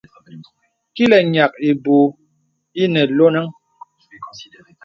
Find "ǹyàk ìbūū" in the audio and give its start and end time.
1.33-2.03